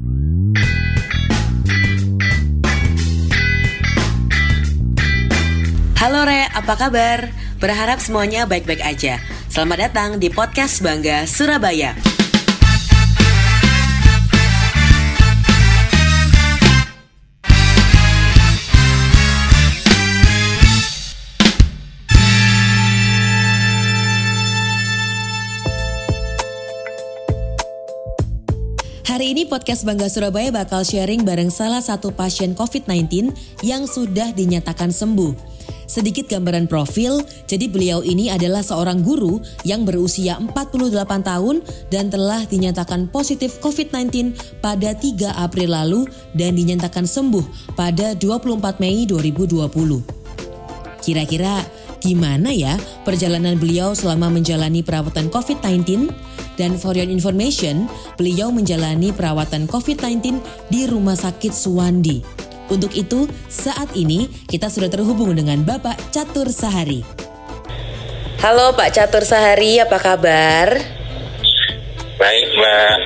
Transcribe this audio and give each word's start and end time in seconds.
Halo 0.00 0.08
Re, 6.24 6.48
apa 6.48 6.72
kabar? 6.80 7.28
Berharap 7.60 8.00
semuanya 8.00 8.48
baik-baik 8.48 8.80
aja. 8.80 9.20
Selamat 9.52 9.92
datang 9.92 10.16
di 10.16 10.32
podcast 10.32 10.80
Bangga 10.80 11.28
Surabaya. 11.28 11.92
Hari 29.10 29.34
ini 29.34 29.42
podcast 29.42 29.82
Bangga 29.82 30.06
Surabaya 30.06 30.54
bakal 30.54 30.86
sharing 30.86 31.26
bareng 31.26 31.50
salah 31.50 31.82
satu 31.82 32.14
pasien 32.14 32.54
COVID-19 32.54 33.34
yang 33.66 33.82
sudah 33.82 34.30
dinyatakan 34.30 34.94
sembuh. 34.94 35.34
Sedikit 35.90 36.30
gambaran 36.30 36.70
profil, 36.70 37.18
jadi 37.50 37.66
beliau 37.66 38.06
ini 38.06 38.30
adalah 38.30 38.62
seorang 38.62 39.02
guru 39.02 39.42
yang 39.66 39.82
berusia 39.82 40.38
48 40.38 41.26
tahun 41.26 41.58
dan 41.90 42.06
telah 42.06 42.46
dinyatakan 42.46 43.10
positif 43.10 43.58
COVID-19 43.58 44.30
pada 44.62 44.94
3 44.94 45.42
April 45.42 45.74
lalu 45.74 46.06
dan 46.38 46.54
dinyatakan 46.54 47.02
sembuh 47.02 47.74
pada 47.74 48.14
24 48.14 48.78
Mei 48.78 49.10
2020. 49.10 49.66
Kira-kira 51.02 51.66
gimana 52.00 52.48
ya 52.50 52.80
perjalanan 53.04 53.60
beliau 53.60 53.92
selama 53.92 54.32
menjalani 54.32 54.80
perawatan 54.80 55.28
COVID-19? 55.28 56.10
Dan 56.56 56.76
for 56.76 56.92
your 56.92 57.08
information, 57.08 57.88
beliau 58.20 58.52
menjalani 58.52 59.12
perawatan 59.12 59.64
COVID-19 59.64 60.40
di 60.68 60.84
Rumah 60.88 61.16
Sakit 61.16 61.52
Suwandi. 61.52 62.20
Untuk 62.68 62.92
itu, 62.96 63.24
saat 63.48 63.92
ini 63.96 64.28
kita 64.48 64.68
sudah 64.68 64.92
terhubung 64.92 65.32
dengan 65.32 65.64
Bapak 65.64 65.96
Catur 66.12 66.52
Sahari. 66.52 67.00
Halo 68.40 68.72
Pak 68.72 68.92
Catur 68.92 69.24
Sahari, 69.24 69.80
apa 69.80 69.96
kabar? 70.00 71.00
Baik, 72.20 72.46
Mbak. 72.52 72.96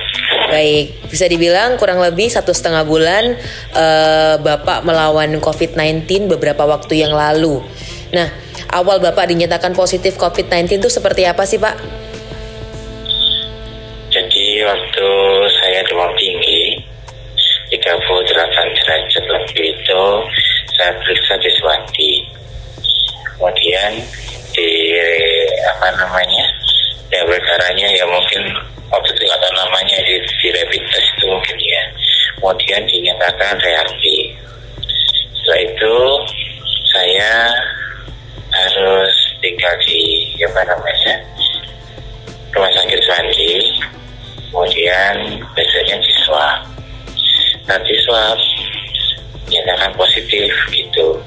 Baik, 0.51 0.85
bisa 1.07 1.25
dibilang 1.31 1.79
kurang 1.79 2.03
lebih 2.03 2.27
satu 2.27 2.51
setengah 2.51 2.83
bulan 2.83 3.39
uh, 3.71 4.35
Bapak 4.43 4.83
melawan 4.83 5.39
COVID-19 5.39 6.27
beberapa 6.27 6.67
waktu 6.67 7.07
yang 7.07 7.15
lalu. 7.15 7.63
Nah, 8.11 8.27
awal 8.73 8.97
Bapak 9.03 9.29
dinyatakan 9.29 9.75
positif 9.75 10.15
COVID-19 10.15 10.81
itu 10.81 10.89
seperti 10.89 11.27
apa 11.27 11.43
sih 11.43 11.59
Pak? 11.61 11.75
waktu 14.65 15.09
saya 15.61 15.83
demam 15.85 16.09
tinggi 16.15 16.79
38 17.69 17.77
derajat 18.79 19.23
lebih 19.27 19.75
itu 19.75 20.03
saya 20.73 20.95
periksa 21.03 21.35
di 21.37 21.51
Swati 21.59 22.13
kemudian 23.35 23.91
di 24.55 24.71
apa 25.67 25.87
namanya 25.99 26.47
ya 27.11 27.21
darahnya 27.27 27.87
ya 27.91 28.05
mungkin 28.07 28.43
waktu 28.91 29.09
itu 29.11 29.21
nggak 29.27 29.39
tahu 29.41 29.53
namanya 29.59 29.97
di, 30.07 30.15
di 30.23 30.47
rapid 30.55 30.83
test 30.93 31.09
itu 31.17 31.25
mungkin 31.27 31.57
ya. 31.59 31.83
Kemudian 32.39 32.81
dinyatakan 32.85 33.55
reaktif. 33.59 34.23
Setelah 35.41 35.61
itu 35.65 35.95
saya 36.93 37.31
apa 40.47 40.61
namanya 40.65 41.13
rumah 42.55 42.71
sakit 42.71 42.99
Swati 43.03 43.53
kemudian 44.49 45.43
besoknya 45.51 45.95
di 45.99 46.11
swab 46.23 46.59
nanti 47.67 47.93
swab 48.05 48.37
dinyatakan 49.45 49.91
positif 49.99 50.49
gitu 50.71 51.19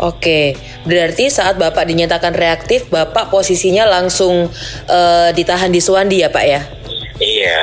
Oke, 0.00 0.56
berarti 0.88 1.28
saat 1.30 1.60
Bapak 1.60 1.84
dinyatakan 1.86 2.34
reaktif, 2.34 2.88
Bapak 2.90 3.28
posisinya 3.28 3.86
langsung 3.86 4.50
uh, 4.88 5.28
ditahan 5.30 5.70
di 5.70 5.78
Suwandi 5.78 6.24
ya 6.24 6.32
Pak 6.32 6.44
ya? 6.48 6.64
Iya. 7.22 7.60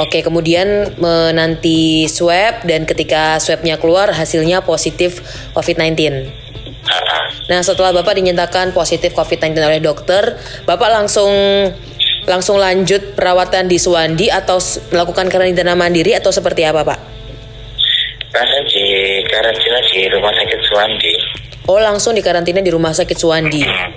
Oke, 0.00 0.24
kemudian 0.24 0.96
menanti 0.96 2.08
swab 2.08 2.64
dan 2.64 2.88
ketika 2.88 3.36
swabnya 3.42 3.76
keluar 3.76 4.08
hasilnya 4.08 4.64
positif 4.64 5.20
COVID-19. 5.52 6.32
Nah, 7.50 7.58
setelah 7.62 7.90
Bapak 7.90 8.14
dinyatakan 8.14 8.70
positif 8.70 9.14
COVID-19 9.18 9.58
oleh 9.58 9.82
dokter, 9.82 10.38
Bapak 10.62 10.90
langsung 10.94 11.32
langsung 12.22 12.58
lanjut 12.58 13.18
perawatan 13.18 13.66
di 13.66 13.82
Suwandi 13.82 14.30
atau 14.30 14.62
melakukan 14.94 15.26
karantina 15.26 15.74
mandiri 15.74 16.14
atau 16.14 16.30
seperti 16.30 16.62
apa 16.62 16.86
Pak? 16.86 17.00
Karena 18.30 18.58
di 18.64 18.84
karantina 19.26 19.78
di 19.82 20.00
rumah 20.08 20.32
sakit 20.32 20.60
Suwandi. 20.70 21.14
Oh 21.66 21.78
langsung 21.78 22.14
di 22.14 22.22
karantina 22.22 22.62
di 22.62 22.70
rumah 22.70 22.94
sakit 22.94 23.18
Suwandi. 23.18 23.62
Hmm. 23.66 23.90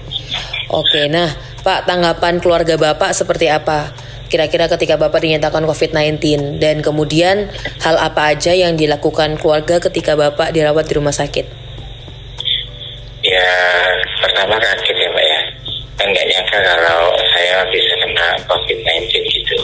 Oke, 0.74 1.06
nah 1.08 1.30
Pak 1.62 1.86
tanggapan 1.86 2.42
keluarga 2.42 2.76
Bapak 2.78 3.14
seperti 3.14 3.50
apa? 3.50 3.94
Kira-kira 4.26 4.66
ketika 4.66 4.98
Bapak 4.98 5.22
dinyatakan 5.22 5.62
COVID-19 5.70 6.58
dan 6.58 6.82
kemudian 6.82 7.54
hal 7.86 7.96
apa 8.02 8.34
aja 8.34 8.58
yang 8.58 8.74
dilakukan 8.74 9.38
keluarga 9.38 9.78
ketika 9.78 10.18
Bapak 10.18 10.50
dirawat 10.50 10.90
di 10.90 10.94
rumah 10.98 11.14
sakit? 11.14 11.65
Pertama 14.36 14.60
kaget 14.60 14.98
ya 15.00 15.10
Pak 15.16 15.24
ya. 15.24 15.40
Kan 15.96 16.08
nggak 16.12 16.28
nyangka 16.28 16.60
kalau 16.60 17.16
saya 17.32 17.64
bisa 17.72 17.94
kena 18.04 18.28
COVID-19 18.52 19.08
gitu 19.32 19.60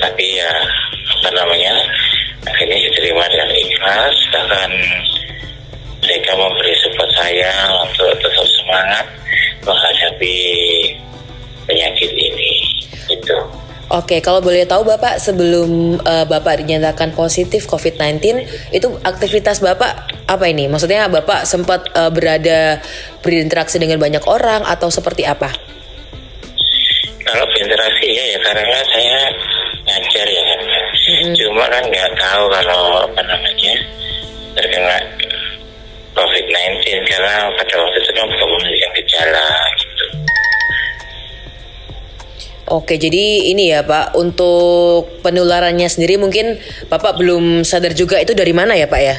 tapi 0.00 0.40
ya 0.40 0.50
apa 1.20 1.28
namanya 1.36 1.76
akhirnya 2.48 2.80
diterima 2.88 3.20
dengan 3.28 3.52
ikhlas 3.52 4.16
bahkan 4.32 4.70
mereka 6.00 6.32
memberi 6.32 6.72
support 6.80 7.10
saya 7.12 7.52
untuk 7.84 8.08
tetap 8.24 8.46
semangat 8.48 9.06
menghadapi 9.60 10.36
penyakit 11.68 12.10
ini 12.16 12.52
itu. 13.12 13.36
Oke, 13.90 14.22
kalau 14.22 14.38
boleh 14.38 14.64
tahu 14.64 14.86
Bapak 14.86 15.18
sebelum 15.18 15.98
uh, 16.00 16.24
Bapak 16.24 16.62
dinyatakan 16.62 17.10
positif 17.12 17.66
COVID-19 17.66 18.46
itu 18.70 18.86
aktivitas 19.02 19.58
Bapak 19.60 20.09
apa 20.30 20.46
ini? 20.46 20.70
Maksudnya 20.70 21.10
Bapak 21.10 21.42
sempat 21.42 21.90
uh, 21.98 22.14
berada 22.14 22.78
berinteraksi 23.26 23.82
dengan 23.82 23.98
banyak 23.98 24.22
orang 24.30 24.62
atau 24.62 24.86
seperti 24.86 25.26
apa? 25.26 25.50
kalau 27.30 27.46
berinteraksi 27.54 28.06
ya 28.10 28.24
ya 28.34 28.38
karena 28.42 28.78
saya 28.90 29.18
ngajar 29.86 30.26
ya 30.26 30.42
kan 30.42 30.60
mm-hmm. 30.60 31.32
cuma 31.38 31.64
kan 31.70 31.84
nggak 31.86 32.10
tahu 32.18 32.44
kalau 32.50 32.82
apa 33.06 33.20
namanya 33.22 33.74
terkena 34.58 34.98
COVID-19 36.10 37.06
karena 37.06 37.34
pada 37.54 37.74
waktu 37.78 37.98
itu 38.02 38.10
kan 38.18 38.26
belum 38.26 38.48
menunjukkan 38.50 38.90
gejala 38.98 39.48
gitu. 39.78 40.04
Oke, 42.70 43.02
jadi 43.02 43.50
ini 43.50 43.74
ya 43.74 43.82
Pak, 43.82 44.14
untuk 44.14 45.22
penularannya 45.26 45.90
sendiri 45.90 46.22
mungkin 46.22 46.54
Bapak 46.86 47.18
belum 47.18 47.66
sadar 47.66 47.98
juga 47.98 48.22
itu 48.22 48.30
dari 48.30 48.54
mana 48.54 48.78
ya 48.78 48.86
Pak 48.86 49.00
ya? 49.02 49.16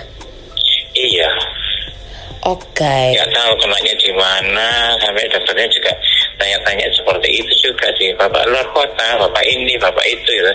Oke. 2.42 2.82
Okay. 2.82 3.14
Nggak 3.14 3.32
tahu 3.38 3.54
kenanya 3.62 3.94
di 4.02 4.12
mana, 4.18 4.70
sampai 4.98 5.30
dokternya 5.30 5.70
juga 5.70 5.94
tanya-tanya 6.42 6.90
seperti 6.98 7.30
itu 7.38 7.54
juga 7.70 7.88
sih 8.02 8.10
bapak 8.18 8.50
luar 8.50 8.66
kota 8.74 9.08
bapak 9.22 9.46
ini 9.46 9.78
bapak 9.78 10.02
itu 10.10 10.26
gitu 10.26 10.54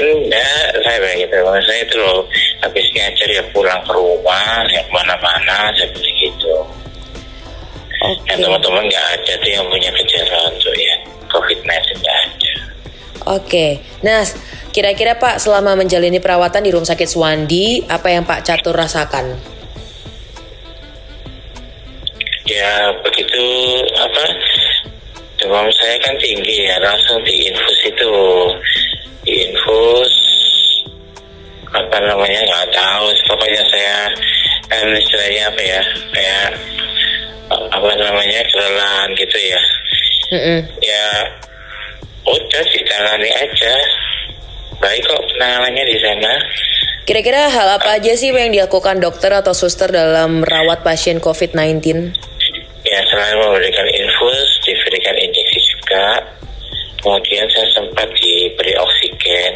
enggak 0.00 0.72
saya 0.80 0.96
bilang 0.96 1.18
gitu 1.20 1.36
saya 1.44 1.80
itu 1.84 1.96
loh 2.00 2.24
habis 2.64 2.86
ngajar 2.96 3.28
ya 3.28 3.42
pulang 3.52 3.80
ke 3.84 3.92
rumah 3.92 4.64
ya 4.72 4.80
ke 4.80 4.92
mana-mana 4.96 5.68
bilang 5.76 6.16
gitu 6.16 6.54
okay. 8.00 8.32
dan 8.32 8.36
teman-teman 8.48 8.88
nggak 8.88 9.06
ada 9.20 9.32
tuh 9.36 9.50
yang 9.52 9.66
punya 9.68 9.90
gejala 9.92 10.38
untuk 10.48 10.72
ya 10.72 10.94
covid-19 11.28 11.68
nggak 12.00 12.16
ada 12.16 12.52
oke 13.28 13.44
okay. 13.44 13.70
nah 14.00 14.24
kira-kira 14.72 15.20
pak 15.20 15.36
selama 15.36 15.76
menjalani 15.76 16.16
perawatan 16.16 16.64
di 16.64 16.72
rumah 16.72 16.88
sakit 16.88 17.08
Suwandi 17.08 17.84
apa 17.92 18.08
yang 18.08 18.24
pak 18.24 18.40
Catur 18.40 18.72
rasakan 18.72 19.55
ya 22.46 22.94
begitu 23.02 23.42
apa 23.98 24.24
demam 25.42 25.68
saya 25.74 25.98
kan 26.00 26.14
tinggi 26.22 26.66
ya 26.66 26.78
langsung 26.80 27.18
diinfus 27.26 27.78
itu. 27.86 28.14
Diinfus 29.26 30.12
apa 31.74 31.98
namanya 31.98 32.40
nggak 32.46 32.68
tahu 32.72 33.06
pokoknya 33.26 33.62
saya 33.68 33.98
kan 34.70 34.86
istilahnya 34.94 35.42
apa 35.50 35.60
ya 35.60 35.82
kayak 36.14 36.48
apa 37.50 37.90
namanya 37.98 38.40
kelelahan 38.50 39.10
gitu 39.18 39.38
ya. 39.38 39.62
Mm-hmm. 40.26 40.58
ya 40.82 41.06
udah 42.26 42.64
ditangani 42.74 43.30
aja. 43.30 43.74
Baik 44.76 45.02
kok 45.08 45.22
penanganannya 45.34 45.84
di 45.88 45.96
sana. 46.02 46.32
Kira-kira 47.06 47.46
hal 47.48 47.78
apa 47.78 48.02
aja 48.02 48.18
sih 48.18 48.34
yang 48.34 48.50
dilakukan 48.50 48.98
dokter 48.98 49.30
atau 49.30 49.54
suster 49.54 49.88
dalam 49.94 50.42
merawat 50.42 50.82
pasien 50.82 51.22
COVID-19? 51.22 52.10
Ya, 52.96 53.04
selain 53.12 53.36
memberikan 53.36 53.84
infus, 53.92 54.48
diberikan 54.64 55.12
injeksi 55.20 55.60
juga. 55.68 56.16
Kemudian 56.96 57.44
saya 57.52 57.68
sempat 57.76 58.08
diberi 58.16 58.72
oksigen 58.72 59.54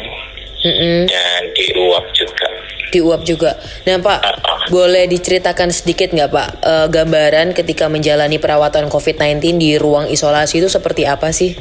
Mm-mm. 0.61 1.09
dan 1.09 1.49
diuap 1.57 2.05
juga. 2.13 2.45
Diuap 2.93 3.25
juga. 3.25 3.57
Nah 3.89 3.97
Pak, 3.97 4.19
boleh 4.69 5.09
diceritakan 5.09 5.73
sedikit 5.73 6.13
nggak 6.13 6.29
Pak 6.29 6.49
eh, 6.61 6.87
gambaran 6.93 7.57
ketika 7.57 7.89
menjalani 7.89 8.37
perawatan 8.37 8.93
COVID-19 8.93 9.57
di 9.57 9.81
ruang 9.81 10.05
isolasi 10.05 10.61
itu 10.61 10.69
seperti 10.69 11.09
apa 11.09 11.33
sih? 11.33 11.57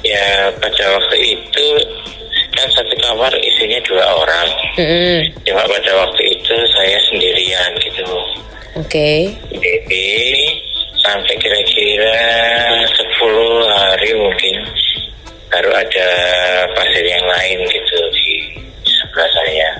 Ya 0.00 0.48
pada 0.56 0.84
waktu 0.96 1.16
itu 1.36 1.66
kan 2.56 2.66
satu 2.72 2.94
kamar 3.04 3.36
isinya 3.36 3.78
dua 3.84 4.04
orang. 4.16 4.48
Mm-mm. 4.80 5.18
Cuma 5.44 5.62
pada 5.68 5.92
waktu 5.92 6.22
itu 6.24 6.54
saya 6.72 6.96
sendirian 7.12 7.70
gitu. 7.84 7.89
Oke. 8.80 9.36
BB 9.52 9.90
sampai 11.04 11.34
kira-kira 11.36 12.16
10 12.88 12.96
hari 13.68 14.10
mungkin 14.16 14.56
baru 15.52 15.70
ada 15.74 16.08
pasien 16.72 17.04
yang 17.04 17.26
lain 17.28 17.58
gitu 17.68 17.98
di 18.16 18.28
sebelah 18.86 19.30
saya. 19.36 19.70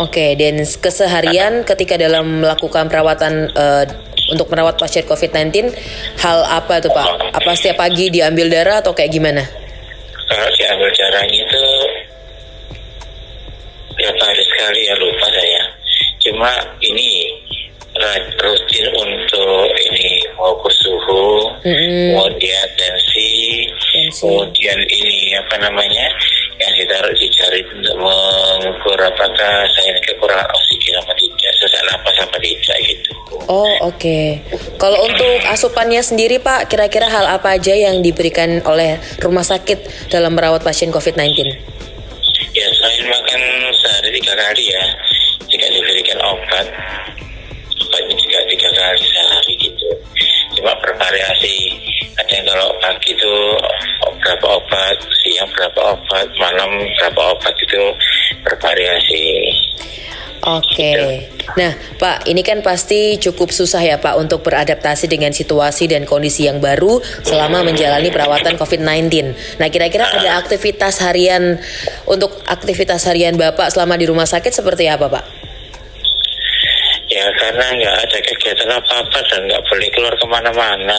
Oke, 0.00 0.34
dan 0.34 0.58
keseharian 0.64 1.62
ketika 1.68 2.00
dalam 2.00 2.40
melakukan 2.42 2.88
perawatan 2.88 3.52
eh, 3.52 3.84
untuk 4.32 4.48
merawat 4.48 4.80
pasien 4.80 5.04
COVID-19, 5.04 5.70
hal 6.18 6.38
apa 6.48 6.80
tuh 6.80 6.90
Pak? 6.90 7.36
Apa 7.36 7.50
setiap 7.54 7.84
pagi 7.84 8.08
diambil 8.08 8.48
darah 8.48 8.80
atau 8.80 8.96
kayak 8.96 9.12
gimana? 9.12 9.44
Kalau 10.32 10.48
diambil 10.56 10.88
darahnya 10.96 11.38
itu 11.44 11.64
berapa 13.92 14.22
hari 14.24 14.42
sekali 14.48 14.80
ya 14.88 14.94
lupa 14.96 15.26
saya. 15.28 15.62
Cuma 16.24 16.50
ini 16.80 17.31
ra- 18.02 18.30
rutin 18.42 18.86
untuk 18.98 19.70
ini 19.78 20.26
mengukur 20.34 20.72
suhu, 20.74 21.46
Mm-mm. 21.62 22.18
kemudian 22.18 22.66
tensi, 22.74 23.64
Tensi. 23.94 24.26
kemudian 24.26 24.78
ini 24.90 25.38
apa 25.38 25.54
namanya 25.62 26.06
yang 26.58 26.72
ditaruh 26.78 27.14
di 27.14 27.26
jari 27.30 27.62
untuk 27.70 27.94
mengukur 27.96 28.98
apakah 28.98 29.62
saya 29.70 29.88
ini 29.94 30.00
kekurangan 30.02 30.50
oksigen 30.50 30.94
apa 30.98 31.12
tidak, 31.14 31.50
sesak 31.62 31.82
napas 31.86 32.16
apa 32.18 32.36
tidak 32.42 32.78
gitu. 32.84 33.10
Oh 33.50 33.72
oke. 33.82 34.18
Kalau 34.78 34.98
untuk 35.06 35.34
asupannya 35.50 36.02
sendiri 36.02 36.38
Pak, 36.38 36.70
kira-kira 36.70 37.10
hal 37.10 37.26
apa 37.26 37.58
aja 37.58 37.74
yang 37.74 38.02
diberikan 38.02 38.62
oleh 38.66 38.98
rumah 39.18 39.42
sakit 39.42 40.10
dalam 40.10 40.34
merawat 40.34 40.62
pasien 40.62 40.90
COVID-19? 40.94 41.50
Ya 42.52 42.66
selain 42.68 43.04
makan 43.08 43.42
sehari 43.72 44.12
tiga 44.20 44.36
kali 44.36 44.64
ya, 44.68 44.84
jika 45.48 45.66
diberikan 45.72 46.20
obat, 46.20 46.66
juga 48.72 48.80
tiga 48.80 48.88
kali 48.88 49.04
sehari 49.04 49.52
gitu. 49.60 49.88
Cuma 50.56 50.72
bervariasi. 50.80 51.56
Ada 52.16 52.32
yang 52.32 52.46
kalau 52.48 52.68
pagi 52.80 53.10
itu 53.12 53.34
berapa 54.22 54.46
obat, 54.56 54.96
siang 55.24 55.50
berapa 55.52 55.80
obat, 55.96 56.28
malam 56.40 56.70
berapa 57.00 57.22
obat 57.36 57.54
itu 57.60 57.82
bervariasi. 58.44 59.24
Oke. 60.42 61.22
Nah, 61.54 61.70
Pak, 62.02 62.26
ini 62.26 62.42
kan 62.42 62.66
pasti 62.66 63.14
cukup 63.22 63.54
susah 63.54 63.78
ya, 63.78 63.96
Pak, 64.02 64.18
untuk 64.18 64.42
beradaptasi 64.42 65.06
dengan 65.06 65.30
situasi 65.30 65.86
dan 65.86 66.02
kondisi 66.02 66.50
yang 66.50 66.58
baru 66.58 66.98
selama 67.22 67.62
menjalani 67.62 68.10
perawatan 68.10 68.58
COVID-19. 68.58 69.38
Nah, 69.62 69.68
kira-kira 69.70 70.10
ada 70.10 70.42
aktivitas 70.42 70.98
harian 70.98 71.62
untuk 72.10 72.34
aktivitas 72.50 73.06
harian 73.06 73.38
Bapak 73.38 73.70
selama 73.70 73.94
di 73.94 74.10
rumah 74.10 74.26
sakit 74.26 74.50
seperti 74.50 74.90
apa, 74.90 75.06
Pak? 75.06 75.41
Ya 77.22 77.30
karena 77.38 77.66
nggak 77.78 77.96
ada 78.02 78.18
kegiatan 78.18 78.70
apa-apa 78.82 79.18
dan 79.30 79.46
nggak 79.46 79.62
boleh 79.70 79.88
keluar 79.94 80.14
ke 80.18 80.26
mana-mana. 80.26 80.98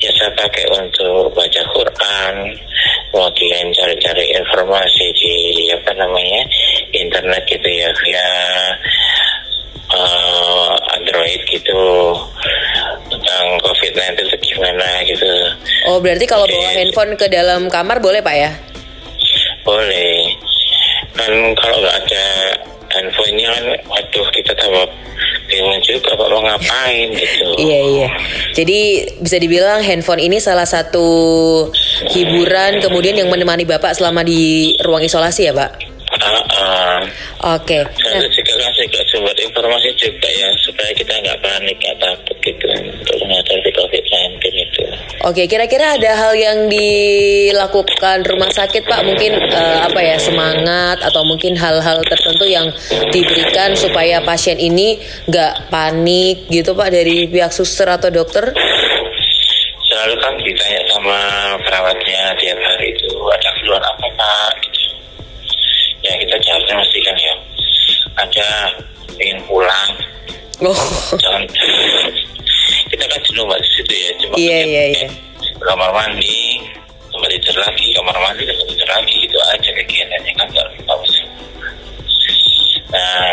Ya 0.00 0.08
saya 0.16 0.32
pakai 0.32 0.64
untuk 0.72 1.28
baca 1.36 1.60
Quran, 1.76 2.34
kemudian 3.12 3.68
cari-cari 3.76 4.32
informasi 4.32 5.12
di 5.12 5.68
apa 5.76 5.92
namanya 5.92 6.40
internet 6.96 7.44
gitu 7.44 7.68
ya 7.68 7.92
via 8.00 8.28
eh, 9.92 10.72
Android 10.96 11.40
gitu 11.52 11.84
tentang 13.12 13.44
COVID-19 13.60 14.24
itu 14.24 14.56
gimana 14.56 15.04
gitu. 15.04 15.28
Oh, 15.84 16.00
berarti 16.00 16.24
kalau 16.24 16.48
bawa 16.48 16.80
handphone 16.80 17.12
ke 17.20 17.28
dalam 17.28 17.68
kamar 17.68 18.00
boleh, 18.00 18.24
Pak 18.24 18.36
ya? 18.40 18.50
Boleh. 19.68 20.32
Kan 21.12 21.30
kalau 21.60 21.76
nggak 21.84 21.96
ada 22.08 22.26
ngapain 26.54 27.08
gitu. 27.10 27.46
Iya 27.58 27.80
iya. 27.82 28.08
Jadi 28.54 28.78
bisa 29.18 29.36
dibilang 29.42 29.82
handphone 29.82 30.22
ini 30.22 30.38
salah 30.38 30.64
satu 30.64 31.08
hiburan 32.14 32.78
kemudian 32.78 33.18
yang 33.18 33.26
menemani 33.26 33.66
bapak 33.66 33.98
selama 33.98 34.22
di 34.22 34.74
ruang 34.86 35.02
isolasi 35.02 35.50
ya 35.50 35.52
pak. 35.52 35.94
Oke. 37.44 37.82
Saya 37.84 38.22
Nah, 38.22 38.30
juga 38.30 38.52
kasih 38.56 38.86
ke 38.88 39.00
sumber 39.10 39.36
informasi 39.36 39.90
juga 39.98 40.28
ya 40.30 40.48
supaya 40.62 40.90
kita 40.94 41.12
nggak 41.20 41.38
panik 41.42 41.76
nggak 41.76 41.98
takut 42.00 42.33
gitu 42.44 42.66
untuk 42.68 43.16
menghadapi 43.24 43.70
COVID-19 43.72 44.36
itu. 44.52 44.82
oke. 45.24 45.42
Kira-kira 45.48 45.96
ada 45.96 46.12
hal 46.12 46.32
yang 46.36 46.68
dilakukan 46.68 48.28
rumah 48.28 48.52
sakit 48.52 48.84
pak? 48.84 49.00
Mungkin 49.02 49.32
eh, 49.48 49.78
apa 49.80 50.00
ya 50.04 50.20
semangat 50.20 51.00
atau 51.00 51.24
mungkin 51.24 51.56
hal-hal 51.56 52.04
tertentu 52.04 52.44
yang 52.44 52.68
diberikan 53.08 53.72
supaya 53.72 54.20
pasien 54.20 54.60
ini 54.60 55.00
nggak 55.26 55.72
panik 55.72 56.46
gitu 56.52 56.76
pak 56.76 56.92
dari 56.92 57.24
pihak 57.26 57.50
suster 57.50 57.88
atau 57.88 58.12
dokter? 58.12 58.52
Selalu 59.84 60.14
kan 60.20 60.34
ditanya 60.44 60.80
sama 60.92 61.18
perawatnya 61.64 62.36
tiap 62.40 62.58
hari 62.60 62.92
itu 62.92 63.10
ada 63.32 63.50
keluhan 63.60 63.84
apa 63.84 64.06
pak 64.12 64.52
gitu. 64.68 64.80
Ya 66.04 66.12
kita 66.20 66.36
jawabnya 66.36 66.74
mesti 66.76 66.98
kan 67.00 67.16
ya 67.16 67.34
ada 68.14 68.48
ingin 69.16 69.40
pulang 69.48 69.90
Oh. 70.62 70.70
jangan 71.18 71.42
kita 73.04 73.20
kan 73.20 73.20
jenuh 73.28 73.44
mbak 73.44 73.60
di 73.60 73.68
situ 73.68 73.92
ya 73.92 74.10
cuma 74.16 74.34
Iya, 74.40 74.58
iya, 74.64 74.84
iya. 74.96 75.08
kamar 75.60 75.90
mandi 75.92 76.40
tempat 77.12 77.28
tidur 77.36 77.56
lagi 77.60 77.86
kamar 77.92 78.16
mandi 78.16 78.42
tempat 78.48 78.66
tidur 78.72 78.88
lagi 78.88 79.14
gitu 79.28 79.36
aja 79.52 79.70
kegiatannya 79.76 80.32
kan 80.40 80.46
nggak 80.48 80.98
usah 81.04 81.24
nah 82.88 83.28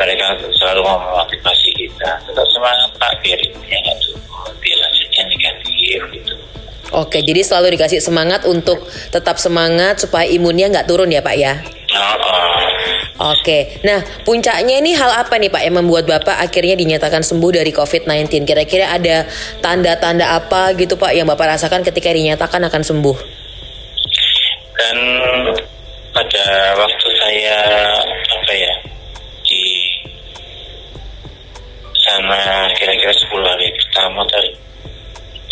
mereka 0.00 0.26
selalu 0.56 0.80
mau 0.80 0.96
memotivasi 0.96 1.68
kita 1.76 2.10
tetap 2.24 2.46
semangat 2.48 2.88
pak 2.96 3.12
biar 3.20 3.38
imunnya 3.44 3.78
nggak 3.84 3.98
turun 4.00 4.22
biar 4.64 4.78
lanjutnya 4.88 5.22
negatif 5.28 6.00
gitu 6.16 6.34
Oke, 6.90 7.22
jadi 7.22 7.46
selalu 7.46 7.78
dikasih 7.78 8.02
semangat 8.02 8.42
untuk 8.50 8.82
tetap 9.14 9.38
semangat 9.38 10.02
supaya 10.02 10.26
imunnya 10.26 10.66
nggak 10.74 10.90
turun 10.90 11.06
ya 11.06 11.22
Pak 11.22 11.36
ya? 11.38 11.54
nah, 11.94 12.18
eh, 12.18 12.49
Oke, 13.20 13.76
nah 13.84 14.00
puncaknya 14.24 14.80
ini 14.80 14.96
hal 14.96 15.12
apa 15.12 15.36
nih 15.36 15.52
Pak 15.52 15.60
yang 15.60 15.76
membuat 15.76 16.08
Bapak 16.08 16.40
akhirnya 16.40 16.72
dinyatakan 16.72 17.20
sembuh 17.20 17.52
dari 17.52 17.68
COVID-19? 17.68 18.48
Kira-kira 18.48 18.96
ada 18.96 19.28
tanda-tanda 19.60 20.40
apa 20.40 20.72
gitu 20.72 20.96
Pak 20.96 21.12
yang 21.12 21.28
Bapak 21.28 21.52
rasakan 21.60 21.84
ketika 21.84 22.08
dinyatakan 22.16 22.64
akan 22.64 22.80
sembuh? 22.80 23.40
dan 24.80 24.96
pada 26.10 26.46
waktu 26.80 27.08
saya 27.20 27.58
apa 28.32 28.52
ya 28.56 28.74
di 29.44 29.64
sana 32.00 32.66
kira-kira 32.74 33.12
10 33.12 33.28
hari 33.44 33.68
pertama 33.76 34.24
atau 34.24 34.42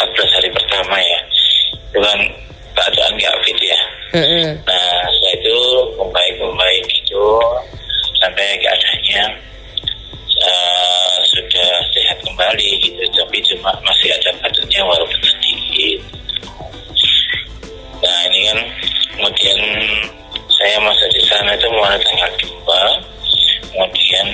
14 0.00 0.36
hari 0.40 0.48
pertama 0.50 0.96
ya 0.96 1.20
kan 1.98 2.20
keadaan 2.78 3.12
nggak 3.18 3.36
fit 3.44 3.58
ya. 3.58 3.80
Nah 4.64 5.00
setelah 5.12 5.34
itu 5.36 5.58
membaik 6.00 6.34
membaik 6.40 6.84
gitu 6.88 7.24
sampai 8.24 8.56
keadaannya 8.56 9.24
eh, 10.38 11.16
sudah 11.28 11.70
sehat 11.92 12.18
kembali 12.24 12.68
gitu. 12.80 13.02
Tapi 13.12 13.36
cuma 13.52 13.70
masih 13.84 14.08
ada 14.16 14.30
batuknya 14.40 14.80
walaupun 14.86 15.20
sedikit. 15.20 16.00
Nah 18.00 18.18
ini 18.30 18.40
kan 18.48 18.58
kemudian 19.18 19.58
saya 20.58 20.76
masuk 20.80 21.08
di 21.12 21.22
sana 21.26 21.52
itu 21.54 21.68
mulai 21.70 21.98
tanggal 22.02 22.30
2 22.40 23.18
kemudian 23.68 24.26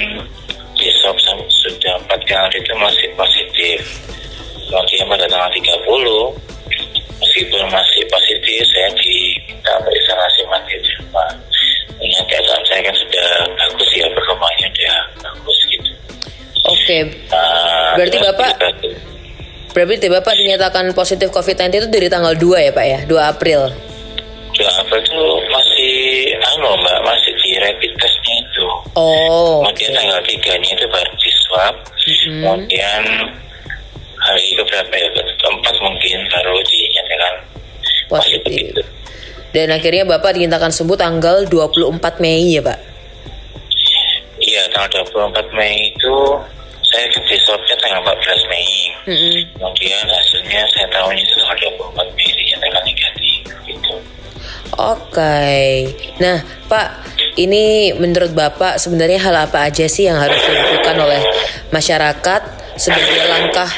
besok 0.79 1.17
sudah 1.51 1.95
empat 1.99 2.21
kali 2.29 2.57
itu 2.63 2.73
masih 2.79 3.09
positif. 3.19 3.81
Kemudian 4.71 5.07
pada 5.11 5.27
tanggal 5.29 5.51
30 5.51 6.54
meskipun 7.19 7.63
masih 7.69 8.03
positif 8.09 8.63
saya 8.69 8.89
diminta 8.95 9.71
untuk 9.79 9.95
isolasi 9.95 10.41
mandiri 10.47 10.81
di 10.81 10.93
rumah. 10.99 11.31
Ini 11.95 12.15
keadaan 12.27 12.63
saya 12.65 12.81
kan 12.83 12.95
sudah 12.95 13.29
bagus 13.55 13.91
ya 13.95 14.07
perkembangannya 14.11 14.69
sudah 14.75 14.95
bagus 15.23 15.59
gitu. 15.71 15.91
Oke, 16.65 16.99
Nah, 17.29 17.93
Berarti 17.95 18.17
terus 18.17 18.27
Bapak- 18.27 18.57
berarti 19.75 20.07
Bapak 20.09 20.35
dinyatakan 20.35 20.85
positif 20.93 21.29
COVID-19 21.29 21.71
itu 21.77 21.89
dari 21.91 22.09
tanggal 22.09 22.33
2 22.33 22.59
ya 22.61 22.73
Pak 22.73 22.87
ya? 22.87 22.99
2 23.05 23.21
April. 23.21 23.61
2 24.55 24.81
April 24.81 25.01
itu 25.03 25.19
masih 25.51 25.95
anu 26.55 26.79
mbak 26.79 26.99
masih 27.03 27.33
di 27.37 27.59
rapid 27.59 27.91
testnya 27.99 28.35
itu. 28.39 28.67
Oh, 28.95 29.67
kemudian 29.67 29.91
tanggal 29.93 30.21
tiganya 30.23 30.71
itu 30.71 30.87
baru 30.87 31.13
di 31.19 31.31
swab. 31.43 31.75
Kemudian 32.25 33.03
hari 34.15 34.47
ke 34.55 34.63
berapa 34.63 34.95
ya 34.95 35.09
keempat 35.13 35.75
mungkin 35.83 36.19
baru 36.31 36.55
dinyatakan 37.25 37.35
positif 38.09 38.41
positif. 38.45 38.87
Dan 39.55 39.71
akhirnya 39.71 40.03
Bapak 40.03 40.35
dinyatakan 40.35 40.75
sembuh 40.75 40.99
tanggal 40.99 41.47
24 41.47 42.19
Mei 42.19 42.59
ya 42.59 42.63
Pak? 42.63 42.79
Iya, 44.43 44.67
tanggal 44.75 45.07
24 45.31 45.55
Mei 45.55 45.95
itu 45.95 46.17
saya 46.83 47.07
di 47.07 47.37
swabnya 47.39 47.75
tanggal 47.79 48.03
14 48.03 48.51
Mei. 48.51 48.71
Mm 49.07 49.15
-hmm. 49.15 49.35
Kemudian 49.55 50.05
hasilnya 50.11 50.61
saya 50.75 50.87
tahu 50.91 51.07
itu 51.15 51.33
tanggal 51.39 51.57
24 51.79 52.17
Mei 52.19 52.29
dinyatakan 52.35 52.83
negatif 52.83 53.43
gitu. 53.63 53.95
Oke. 54.75 55.15
Okay. 55.15 55.71
Nah, 56.19 56.43
Pak, 56.67 56.89
ini 57.39 57.95
menurut 57.95 58.35
Bapak 58.35 58.83
sebenarnya 58.83 59.23
hal 59.23 59.47
apa 59.47 59.71
aja 59.71 59.87
sih 59.87 60.11
yang 60.11 60.19
harus 60.19 60.43
dilakukan 60.43 60.99
oleh 60.99 61.23
masyarakat 61.71 62.43
sebagai 62.75 63.23
langkah 63.31 63.71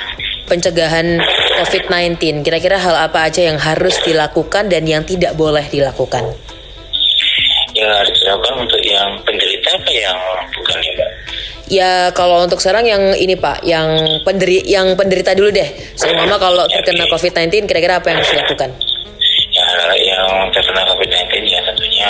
pencegahan 0.49 1.21
COVID-19? 1.57 2.45
Kira-kira 2.45 2.77
hal 2.77 3.09
apa 3.09 3.27
aja 3.27 3.49
yang 3.49 3.57
harus 3.57 3.97
dilakukan 4.05 4.69
dan 4.69 4.85
yang 4.85 5.03
tidak 5.09 5.33
boleh 5.35 5.65
dilakukan? 5.73 6.25
Harus 7.77 8.17
dilakukan 8.25 8.55
untuk 8.65 8.81
yang 8.85 9.21
penderita 9.25 9.69
apa 9.77 9.91
yang 9.93 10.19
bukan 10.57 10.77
ya 10.81 10.93
Pak? 10.97 11.11
Ya 11.67 11.91
kalau 12.15 12.47
untuk 12.47 12.63
sekarang 12.63 12.87
yang 12.87 13.03
ini 13.19 13.35
Pak, 13.37 13.67
yang 13.67 13.89
penderi 14.23 14.65
yang 14.65 14.97
penderita 14.97 15.35
dulu 15.37 15.53
deh. 15.53 15.67
Selama 15.99 16.39
kalau 16.41 16.65
terkena 16.71 17.05
COVID-19 17.11 17.67
kira-kira 17.69 18.01
apa 18.01 18.07
yang 18.13 18.19
harus 18.23 18.33
dilakukan? 18.33 18.71
Ya 19.53 19.69
yang 19.97 20.53
terkena 20.53 20.85
COVID-19 20.89 21.33
ya 21.49 21.61
tentunya 21.65 22.09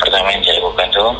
pertama 0.00 0.32
yang 0.32 0.42
dilakukan 0.44 0.88
tuh 0.92 1.12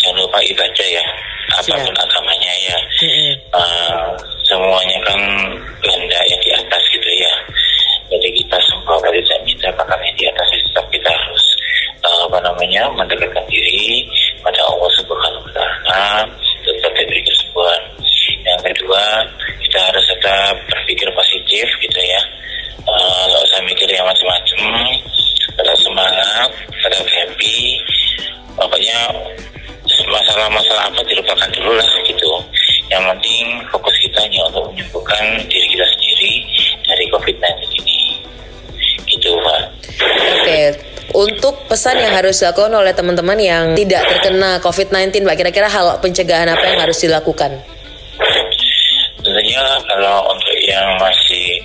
jangan 0.00 0.16
lupa 0.20 0.38
ibadah 0.44 0.86
ya 0.88 1.04
apa 1.50 1.74
pun 1.74 1.94
Siap. 1.94 2.04
agamanya 2.06 2.52
ya. 2.62 2.78
Mm 3.02 3.10
-hmm. 3.10 3.32
uh, 3.54 4.06
semuanya 4.50 4.98
kan 5.06 5.20
kehendak 5.82 6.24
yang 6.26 6.40
di 6.42 6.50
atas 6.54 6.82
gitu 6.90 7.10
ya 7.22 7.34
jadi 8.10 8.28
kita 8.34 8.58
semua 8.66 8.98
dari 9.06 9.22
kita 9.46 9.70
bahkan 9.78 9.98
yang 10.02 10.16
di 10.18 10.26
atas 10.26 10.46
tetap 10.50 10.86
kita 10.90 11.06
harus 11.06 11.44
uh, 12.02 12.26
apa 12.26 12.38
namanya 12.42 12.90
mendekatkan 12.98 13.46
diri 13.46 14.02
pada 14.42 14.58
Allah 14.66 14.90
Subhanahu 14.98 15.46
Wa 15.46 15.52
Taala 15.54 16.26
tetap 16.66 16.92
diberi 16.98 17.22
kesembuhan 17.22 17.82
yang 18.42 18.60
kedua 18.66 19.04
kita 19.62 19.78
harus 19.78 20.04
tetap 20.10 20.54
berpikir 20.66 21.06
positif 21.14 21.66
gitu 21.78 22.00
ya 22.02 22.22
uh, 22.90 23.22
nggak 23.30 23.42
usah 23.46 23.60
mikir 23.62 23.86
yang 23.86 24.02
macam-macam 24.02 24.60
tetap 25.54 25.76
semangat 25.78 26.48
tetap 26.82 27.06
happy 27.06 27.78
pokoknya 28.58 28.98
masalah-masalah 30.10 30.90
apa 30.90 30.99
untuk 41.20 41.68
pesan 41.68 42.00
yang 42.00 42.16
harus 42.16 42.40
dilakukan 42.40 42.72
oleh 42.72 42.96
teman-teman 42.96 43.36
yang 43.36 43.64
tidak 43.76 44.08
terkena 44.08 44.56
COVID-19, 44.64 45.28
Pak, 45.28 45.36
kira-kira 45.36 45.68
hal 45.68 46.00
pencegahan 46.00 46.48
apa 46.48 46.64
yang 46.64 46.80
harus 46.80 46.96
dilakukan? 47.04 47.60
Tentunya 49.20 49.64
kalau 49.84 50.32
untuk 50.32 50.56
yang 50.64 50.96
masih 50.96 51.60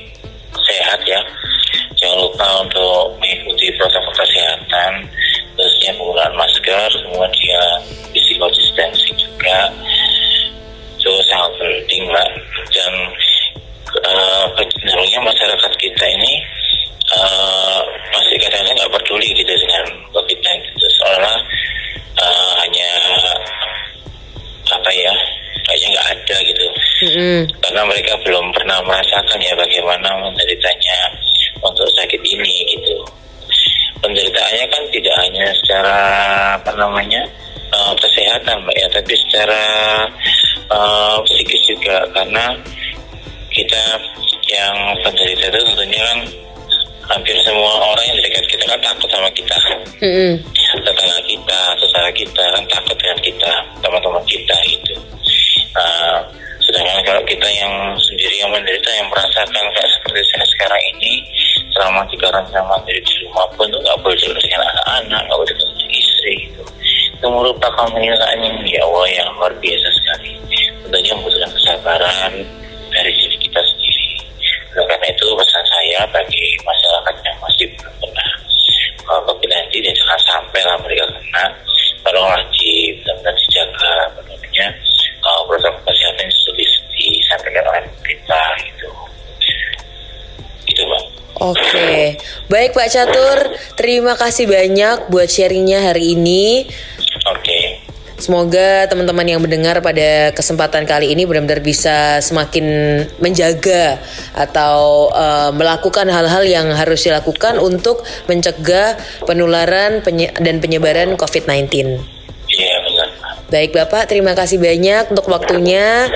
sehat 0.60 1.00
ya, 1.08 1.24
jangan 1.96 2.28
lupa 2.28 2.48
untuk 2.68 3.16
mengikuti 3.24 3.72
protokol 3.80 4.12
kesehatan, 4.20 5.08
khususnya 5.56 5.96
penggunaan 5.96 6.36
masker, 6.36 6.90
kemudian 6.92 7.80
physical 8.12 8.52
distancing 8.52 9.16
juga, 9.16 9.72
itu 11.00 11.12
sangat 11.30 11.54
penting 11.62 12.02
mbak 12.10 12.30
dan 12.74 12.94
uh, 14.04 14.46
masyarakat 15.22 15.72
kita 15.78 16.06
ini 16.18 16.34
uh, 17.14 17.82
masih 18.10 18.42
kadang-kadang 18.42 18.74
nggak 18.74 18.94
peduli 18.98 19.30
gitu 19.38 19.45
mm-hmm. 27.16 27.44
karena 27.64 27.82
mereka 27.88 28.14
belum 28.28 28.46
pernah 28.52 28.78
merasakan 28.84 29.40
ya 29.40 29.54
bagaimana 29.56 30.10
menderitanya 30.20 30.98
untuk 31.64 31.88
sakit 31.96 32.22
ini 32.22 32.54
gitu 32.76 32.96
penderitaannya 34.04 34.66
kan 34.70 34.84
tidak 34.92 35.16
hanya 35.24 35.48
secara 35.64 35.98
apa 36.60 36.72
namanya 36.76 37.24
uh, 37.74 37.94
kesehatan 37.98 38.62
mbak 38.62 38.76
ya 38.78 38.88
tapi 38.92 39.14
secara 39.16 39.64
uh, 40.70 41.18
psikis 41.26 41.64
juga 41.66 42.06
karena 42.14 42.54
kita 43.50 43.84
yang 44.52 44.76
penderita 45.02 45.48
itu 45.48 45.60
tentunya 45.64 46.02
kan 46.12 46.20
hampir 47.06 47.38
semua 47.46 47.70
orang 47.94 48.06
yang 48.10 48.18
dekat 48.20 48.46
kita 48.50 48.66
kan 48.66 48.82
takut 48.82 49.10
sama 49.10 49.30
kita 49.32 49.58
mm-hmm. 50.02 50.34
tetangga 50.84 51.20
kita 51.26 51.60
saudara 51.82 52.10
kita 52.12 52.44
kan 52.52 52.64
takut 52.70 52.98
dengan 52.98 53.20
kita 53.22 53.52
teman-teman 53.80 54.24
kita 54.26 54.58
itu 54.66 54.96
uh, 55.78 56.20
sedangkan 56.76 57.08
kalau 57.08 57.24
kita 57.24 57.48
yang 57.56 57.72
sendiri 57.96 58.36
yang 58.36 58.52
menderita 58.52 58.90
yang 58.92 59.08
merasakan 59.08 59.64
kayak 59.72 59.90
seperti 59.96 60.22
saya 60.28 60.44
sekarang 60.44 60.82
ini 60.92 61.24
selama 61.72 62.04
tiga 62.12 62.28
karantina 62.28 62.68
mandiri 62.68 63.00
di 63.00 63.16
rumah 63.24 63.48
pun 63.56 63.64
tuh 63.72 63.80
nggak 63.80 63.96
boleh 64.04 64.20
dengan 64.20 64.60
anak-anak 64.60 65.22
nggak 65.24 65.40
boleh 65.40 65.56
dengan 65.56 65.88
istri 65.88 66.34
gitu. 66.52 66.64
Itu 67.16 67.28
merupakan 67.32 67.88
pengilaan 67.88 68.40
yang 68.44 68.60
ya 68.68 68.84
Allah 68.84 69.08
yang 69.08 69.28
luar 69.40 69.54
biasa 69.64 69.88
sekali. 69.88 70.32
Tentunya 70.84 71.12
membutuhkan 71.16 71.52
kesabaran 71.56 72.32
dari 72.92 73.12
diri 73.16 73.38
kita 73.40 73.62
sendiri. 73.64 74.08
Oleh 74.76 74.86
karena 74.92 75.08
itu 75.16 75.26
pesan 75.32 75.64
saya 75.72 76.00
bagi 76.12 76.44
masyarakat 76.60 77.16
yang 77.24 77.38
masih 77.40 77.66
belum 77.80 77.96
pernah 78.04 78.30
uh, 79.08 79.22
COVID-19 79.32 79.72
dan 79.80 79.94
jangan 79.96 80.20
sampai 80.28 80.62
lah 80.68 80.76
mereka 80.84 81.08
kena, 81.08 81.46
tolonglah 82.04 82.44
di 82.52 82.92
benar-benar 83.00 83.36
Oke, 91.36 92.16
baik 92.48 92.72
Pak 92.72 92.88
Catur, 92.88 93.60
terima 93.76 94.16
kasih 94.16 94.48
banyak 94.48 95.12
buat 95.12 95.28
sharingnya 95.28 95.92
hari 95.92 96.16
ini. 96.16 96.64
Oke. 97.28 97.84
Semoga 98.16 98.88
teman-teman 98.88 99.28
yang 99.28 99.44
mendengar 99.44 99.84
pada 99.84 100.32
kesempatan 100.32 100.88
kali 100.88 101.12
ini 101.12 101.28
benar-benar 101.28 101.60
bisa 101.60 102.24
semakin 102.24 102.64
menjaga 103.20 104.00
atau 104.32 105.12
uh, 105.12 105.52
melakukan 105.52 106.08
hal-hal 106.08 106.48
yang 106.48 106.72
harus 106.72 107.04
dilakukan 107.04 107.60
untuk 107.60 108.08
mencegah 108.32 108.96
penularan 109.28 110.00
penye 110.00 110.32
dan 110.40 110.64
penyebaran 110.64 111.20
COVID-19. 111.20 111.68
Iya 112.48 112.76
benar. 112.88 113.08
Baik 113.52 113.76
Bapak, 113.76 114.08
terima 114.08 114.32
kasih 114.32 114.64
banyak 114.64 115.12
untuk 115.12 115.28
waktunya. 115.28 116.08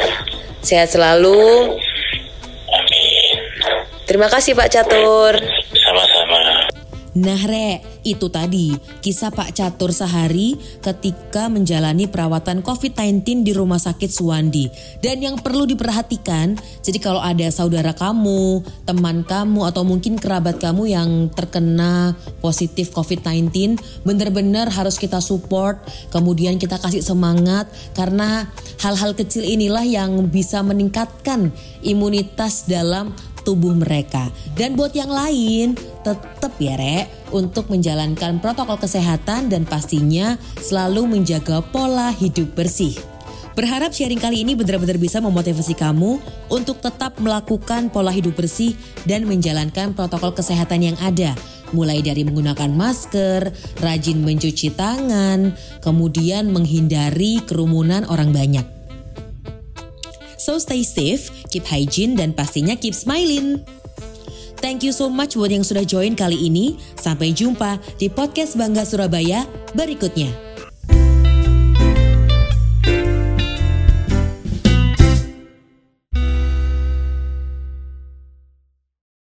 Sehat 0.64 0.96
selalu. 0.96 1.76
Terima 4.10 4.26
kasih 4.26 4.58
Pak 4.58 4.74
Catur. 4.74 5.38
Sama-sama. 5.70 6.66
Nah 7.14 7.42
Re, 7.46 7.82
itu 8.02 8.26
tadi 8.30 8.74
kisah 9.06 9.34
Pak 9.34 9.54
Catur 9.54 9.94
sehari 9.94 10.58
ketika 10.82 11.46
menjalani 11.46 12.10
perawatan 12.10 12.66
COVID-19 12.66 13.46
di 13.46 13.52
Rumah 13.54 13.78
Sakit 13.78 14.10
Suwandi. 14.10 14.70
Dan 15.02 15.22
yang 15.22 15.38
perlu 15.42 15.66
diperhatikan, 15.70 16.58
jadi 16.82 16.98
kalau 17.02 17.22
ada 17.22 17.50
saudara 17.50 17.94
kamu, 17.98 18.66
teman 18.86 19.26
kamu, 19.26 19.62
atau 19.68 19.82
mungkin 19.86 20.22
kerabat 20.22 20.62
kamu 20.62 20.90
yang 20.90 21.10
terkena 21.34 22.14
positif 22.42 22.94
COVID-19, 22.94 23.78
benar-benar 24.06 24.70
harus 24.70 25.02
kita 25.02 25.22
support, 25.22 25.82
kemudian 26.14 26.62
kita 26.62 26.78
kasih 26.78 27.02
semangat 27.02 27.70
karena 27.98 28.50
hal-hal 28.80 29.18
kecil 29.18 29.42
inilah 29.42 29.84
yang 29.84 30.30
bisa 30.30 30.62
meningkatkan 30.62 31.52
imunitas 31.82 32.70
dalam 32.70 33.12
tubuh 33.44 33.76
mereka. 33.76 34.28
Dan 34.56 34.76
buat 34.76 34.96
yang 34.96 35.12
lain, 35.12 35.76
tetap 36.04 36.54
ya 36.60 36.76
Rek, 36.76 37.32
untuk 37.36 37.68
menjalankan 37.70 38.42
protokol 38.42 38.80
kesehatan 38.80 39.52
dan 39.52 39.68
pastinya 39.68 40.40
selalu 40.60 41.20
menjaga 41.20 41.62
pola 41.62 42.10
hidup 42.14 42.56
bersih. 42.56 42.96
Berharap 43.60 43.92
sharing 43.92 44.24
kali 44.24 44.48
ini 44.48 44.56
benar-benar 44.56 44.96
bisa 44.96 45.20
memotivasi 45.20 45.76
kamu 45.76 46.24
untuk 46.48 46.80
tetap 46.80 47.20
melakukan 47.20 47.92
pola 47.92 48.08
hidup 48.08 48.40
bersih 48.40 48.72
dan 49.04 49.28
menjalankan 49.28 49.92
protokol 49.92 50.32
kesehatan 50.32 50.80
yang 50.80 50.98
ada. 51.04 51.36
Mulai 51.76 52.00
dari 52.00 52.24
menggunakan 52.24 52.72
masker, 52.72 53.52
rajin 53.84 54.24
mencuci 54.24 54.74
tangan, 54.74 55.54
kemudian 55.84 56.50
menghindari 56.56 57.44
kerumunan 57.44 58.08
orang 58.08 58.32
banyak. 58.32 58.79
So 60.50 60.58
stay 60.58 60.82
safe, 60.82 61.30
keep 61.54 61.62
hygiene, 61.70 62.18
dan 62.18 62.34
pastinya 62.34 62.74
keep 62.74 62.98
smiling. 62.98 63.62
Thank 64.58 64.82
you 64.82 64.90
so 64.90 65.06
much 65.06 65.38
buat 65.38 65.54
yang 65.54 65.62
sudah 65.62 65.86
join 65.86 66.18
kali 66.18 66.50
ini. 66.50 66.74
Sampai 66.98 67.38
jumpa 67.38 67.78
di 68.02 68.10
podcast 68.10 68.58
Bangga 68.58 68.82
Surabaya 68.82 69.46
berikutnya. 69.78 70.49